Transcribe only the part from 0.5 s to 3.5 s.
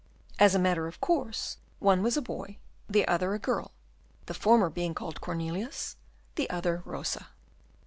a matter of course, one was a boy, the other a